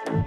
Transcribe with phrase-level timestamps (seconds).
[0.00, 0.16] you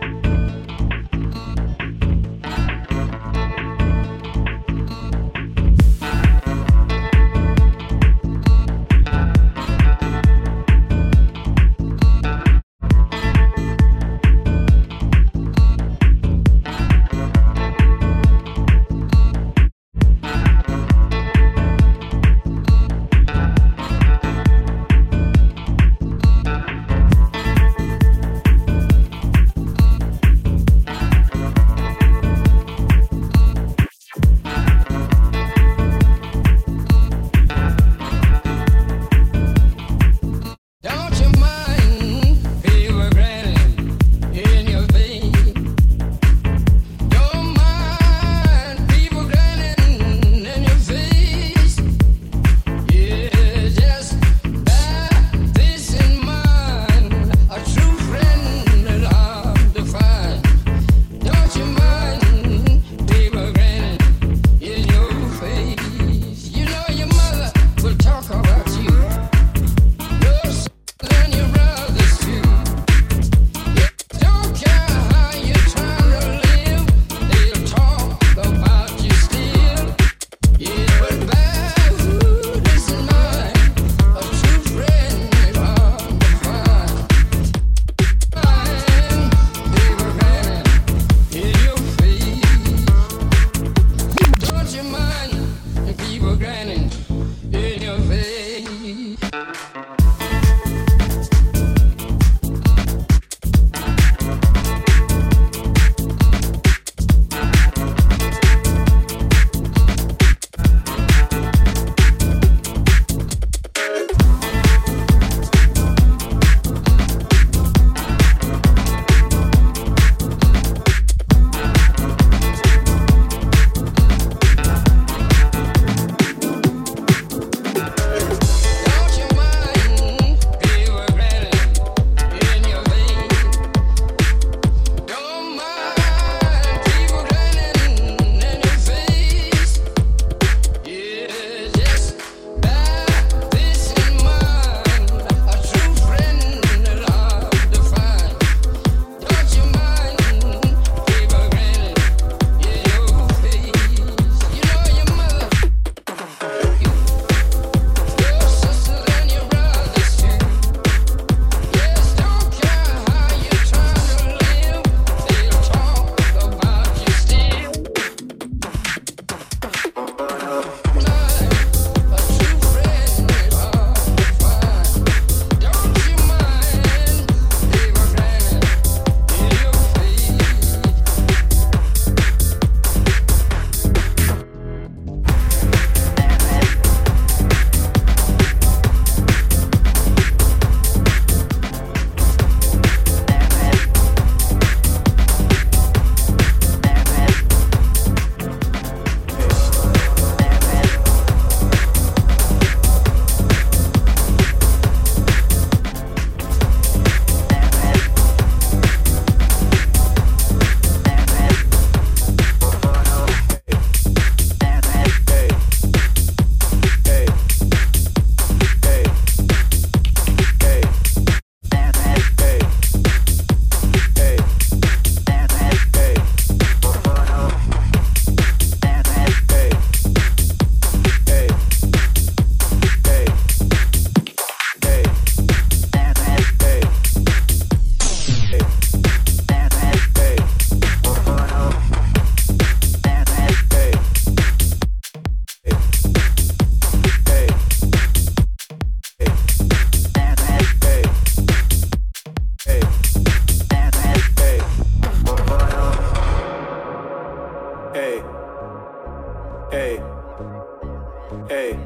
[261.50, 261.80] Hey.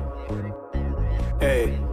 [1.40, 1.89] Hey.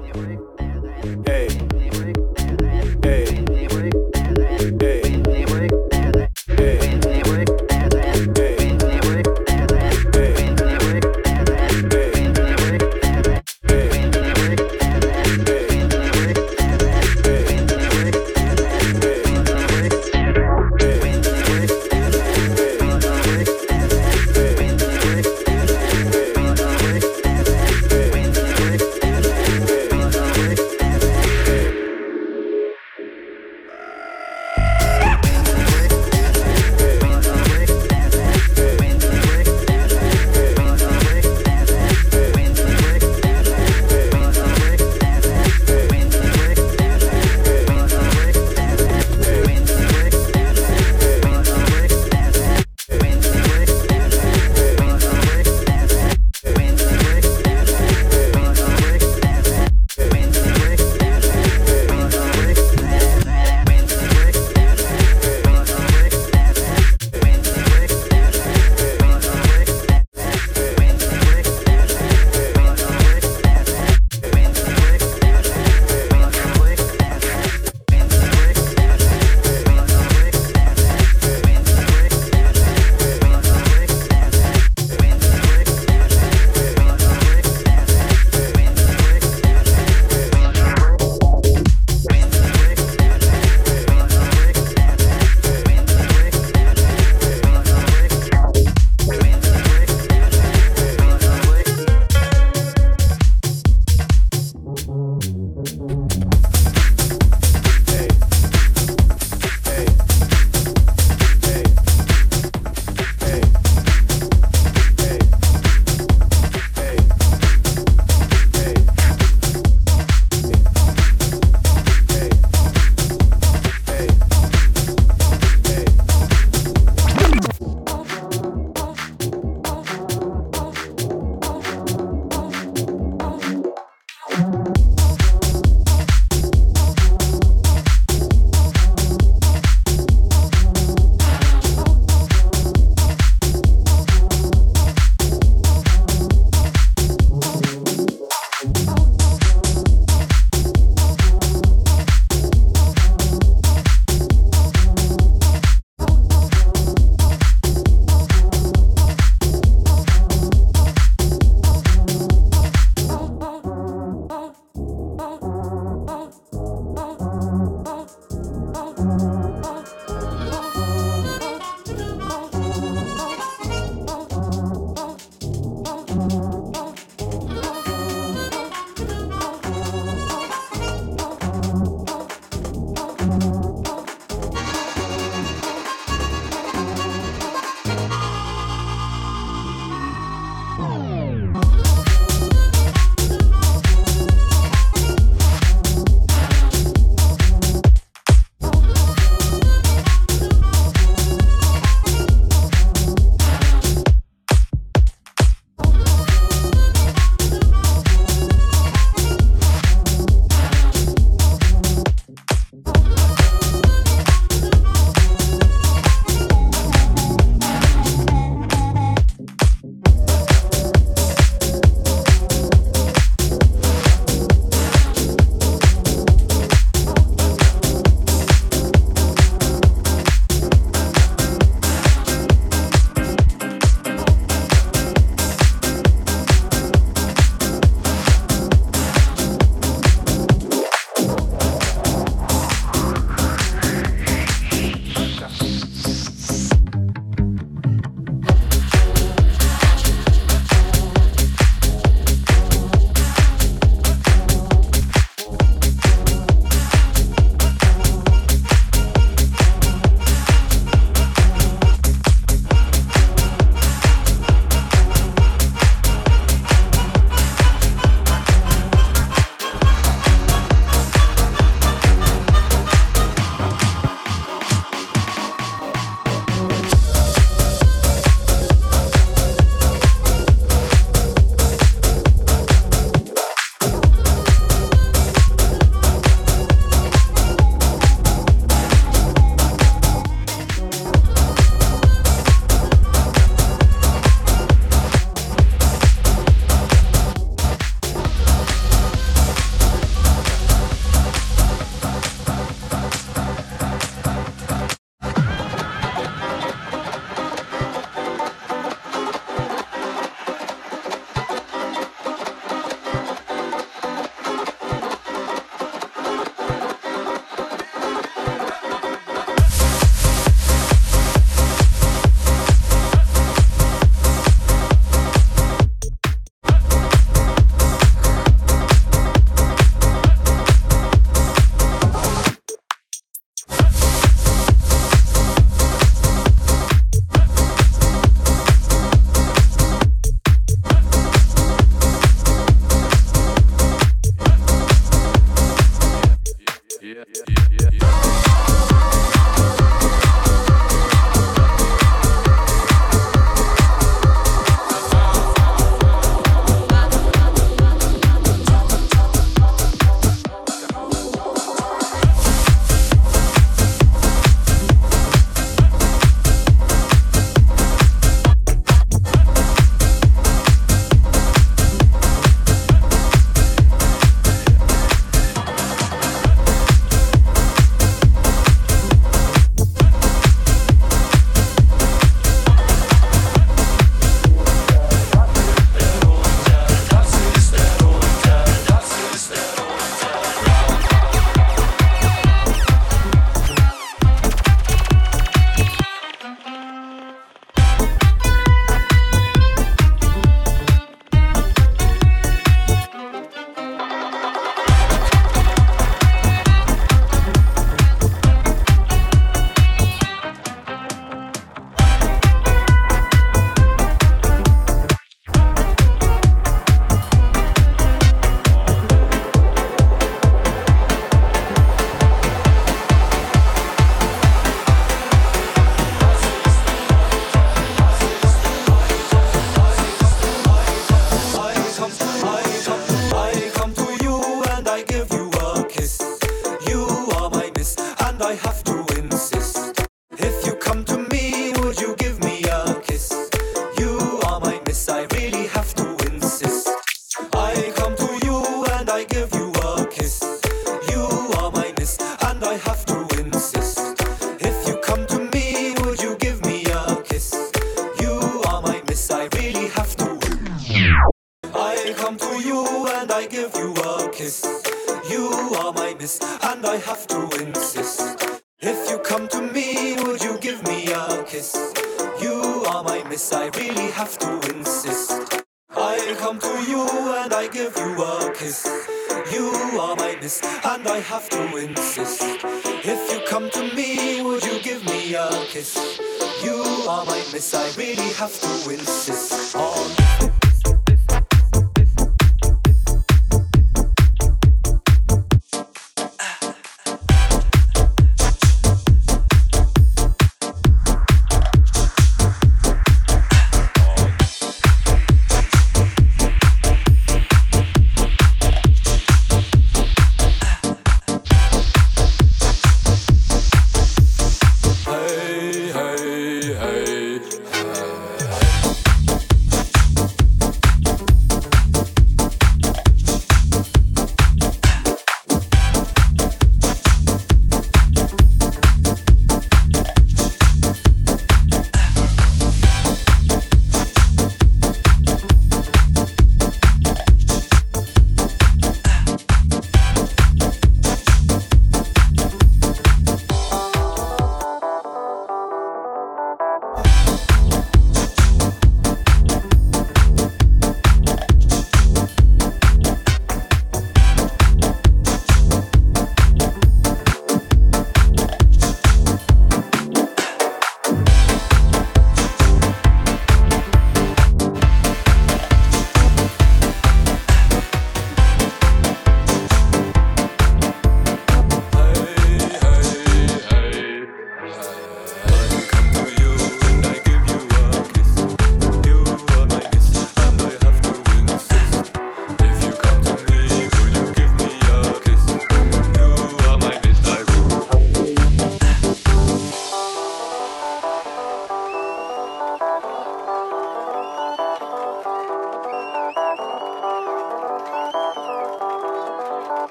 [487.57, 488.96] I really have to insist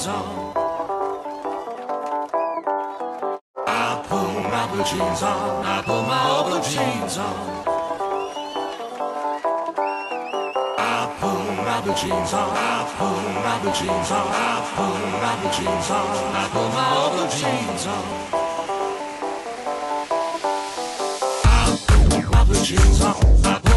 [0.00, 0.52] goes on.
[3.66, 7.34] I pull my blue jeans on, I pull my old blue jeans on.
[10.78, 15.34] I pull my blue jeans on, I pull my blue jeans on, I pull my
[15.40, 18.04] blue jeans on, I pull my old blue jeans on.
[21.44, 23.69] I pull my blue jeans on, I pull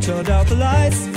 [0.00, 1.09] turned out the lights.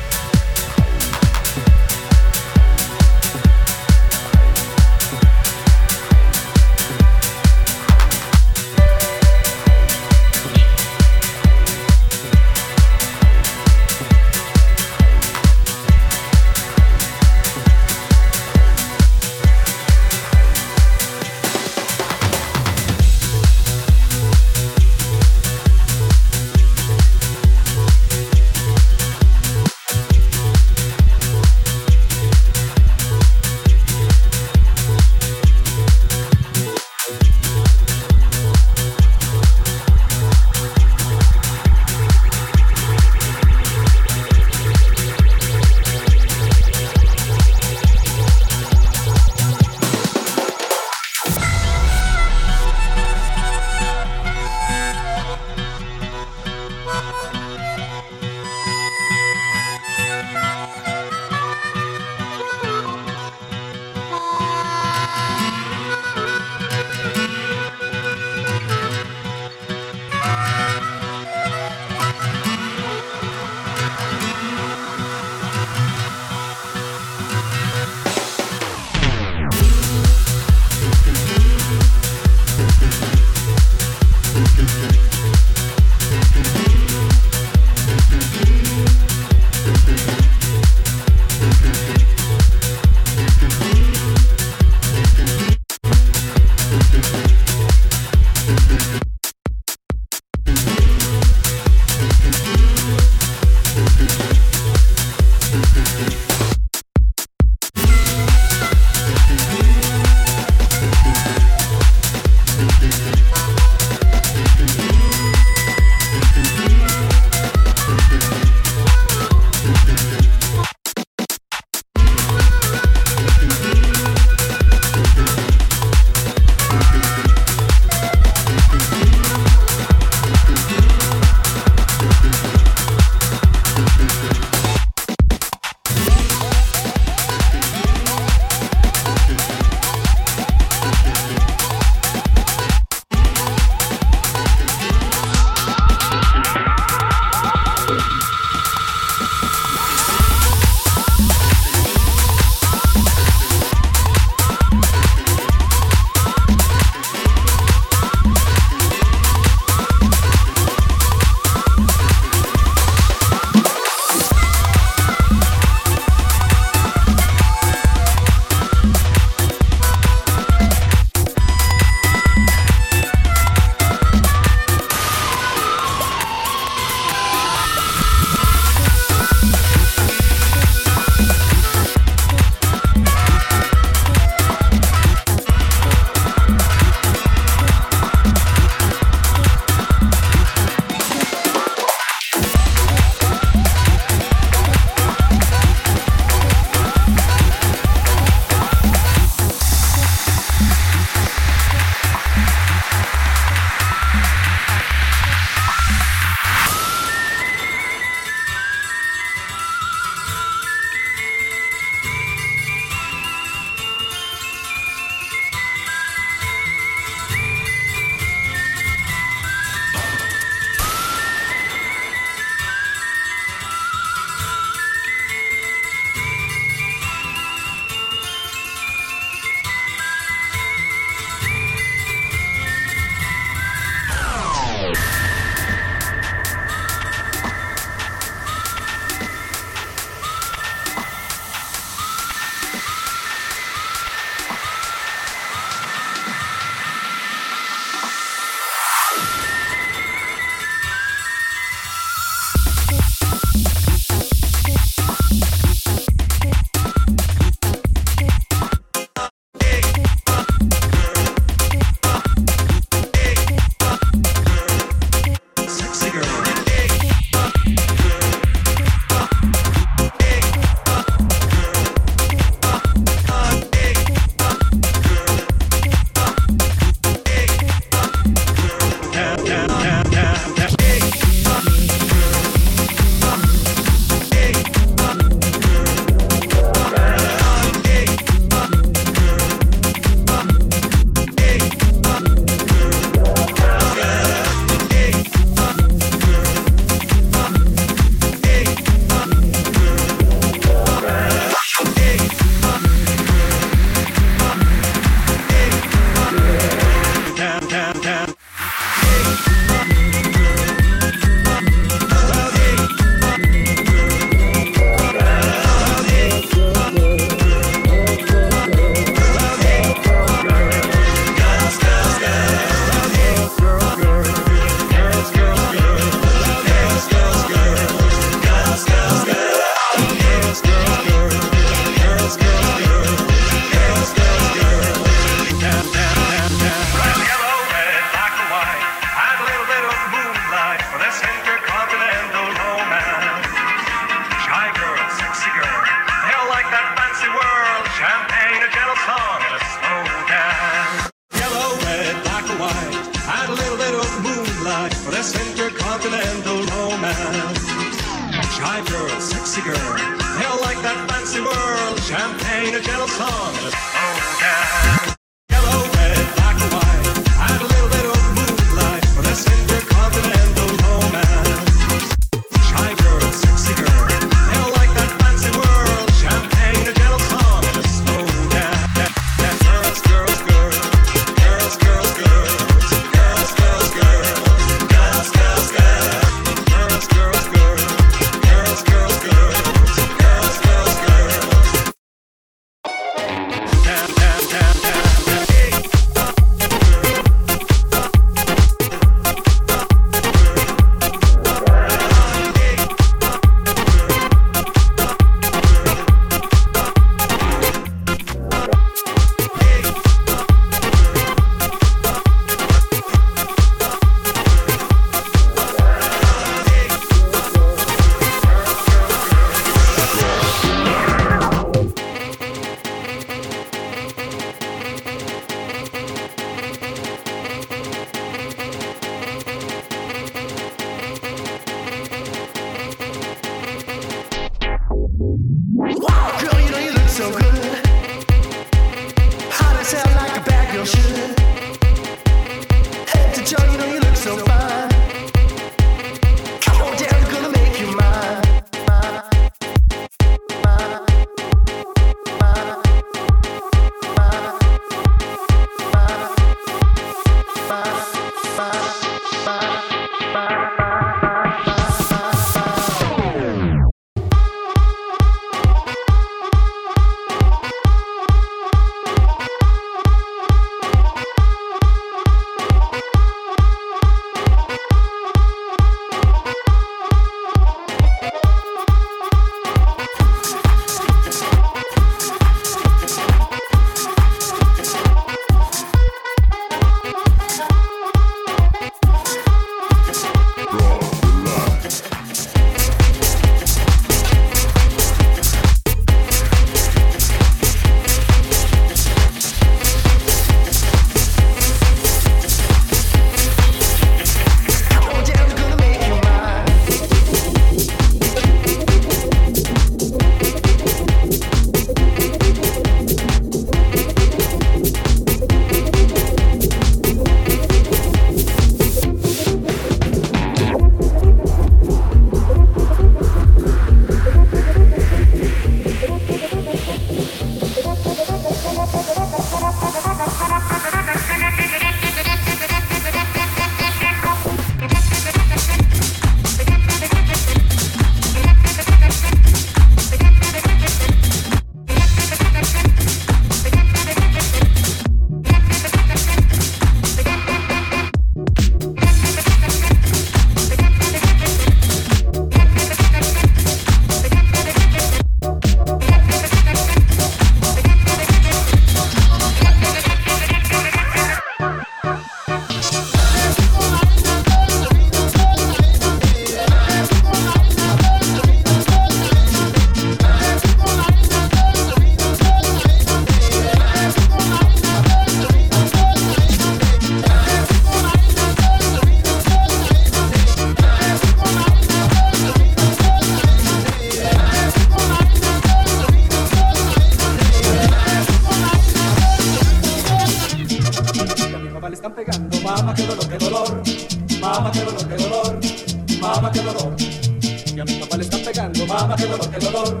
[599.12, 600.00] Mama, qué dolor, qué dolor.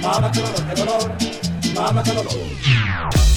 [0.00, 1.12] Mama, qué dolor, qué dolor.
[1.74, 3.33] Mama, qué dolor.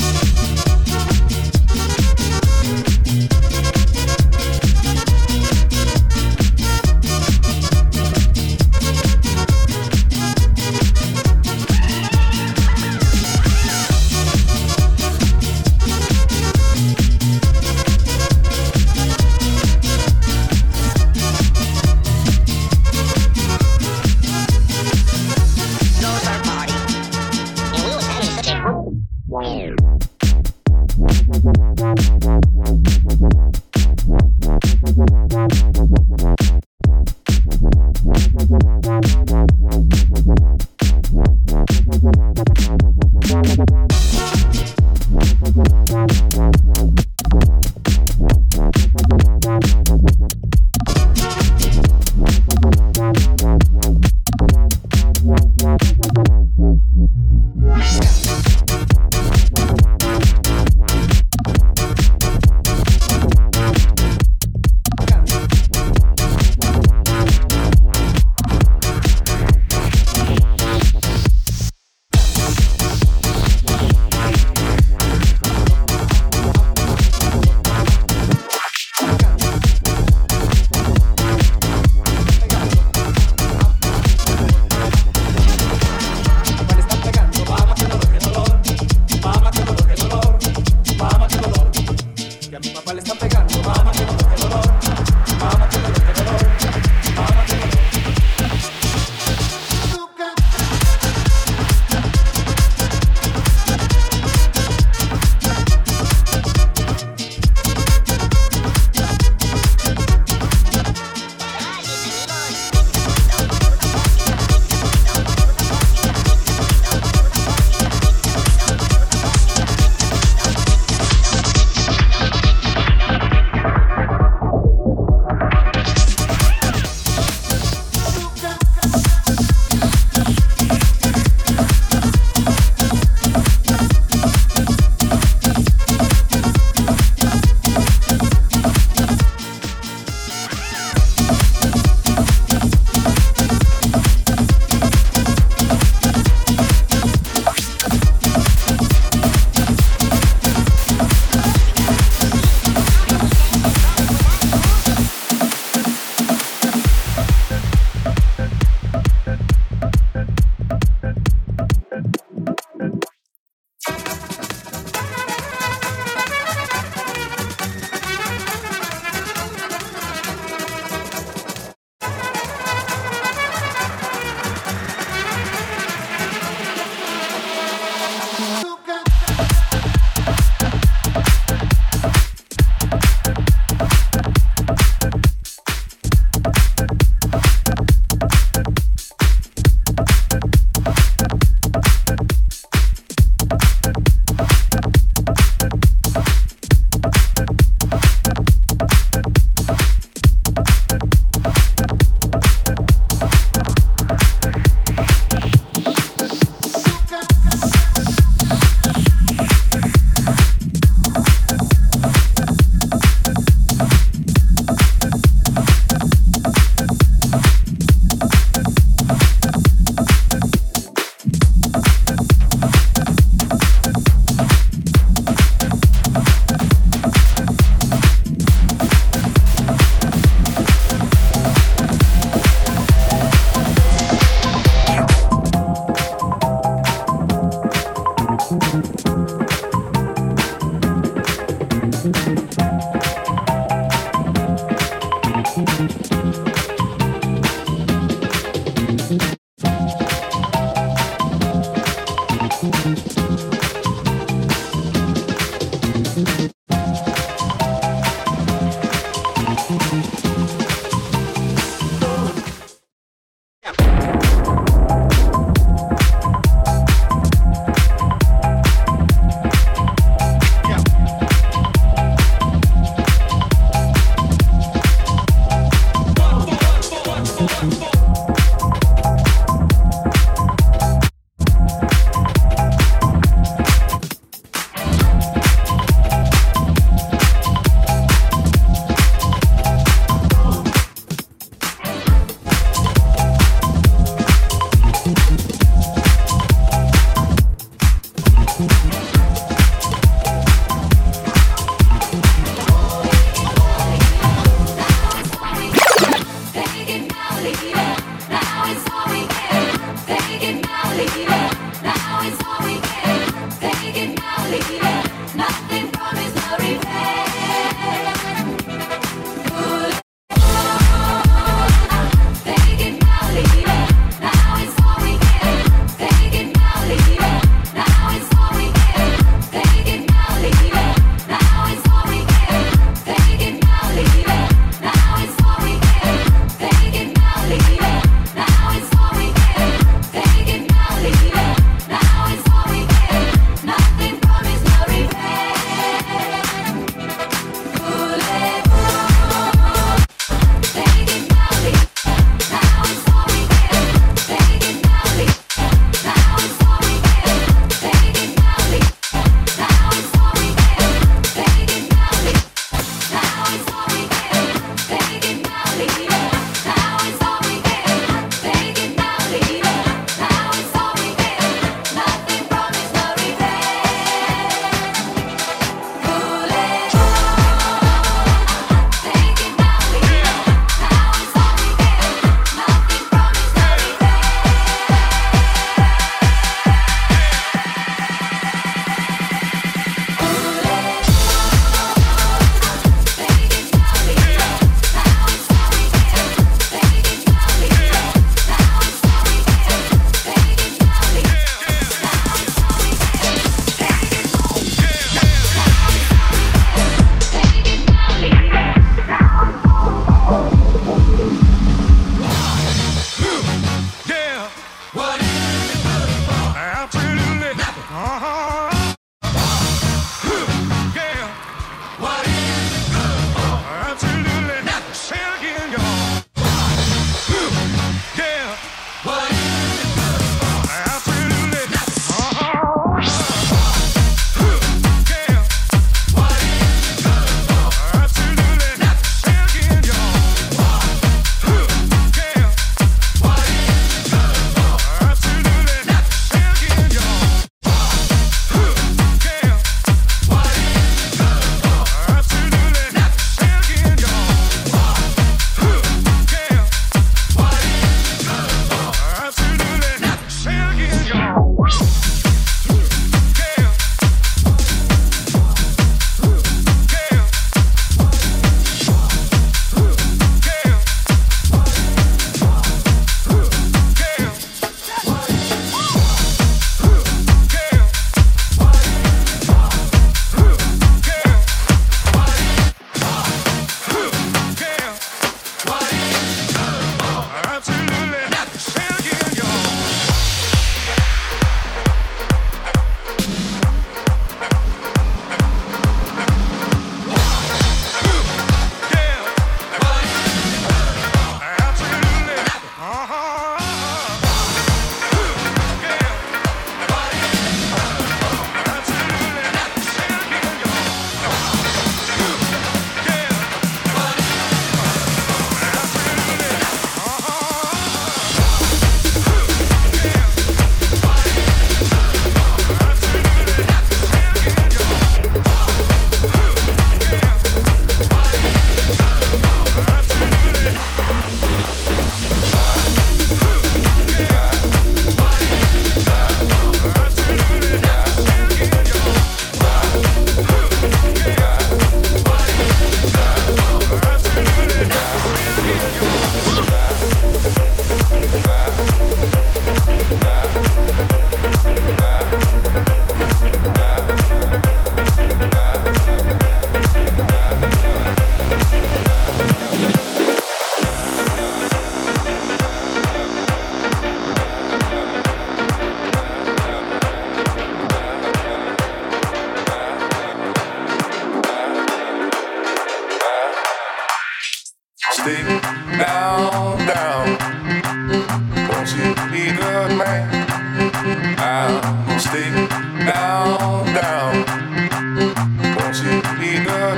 [586.78, 586.95] Don't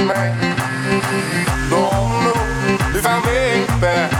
[2.23, 2.33] know
[2.97, 4.18] if I make back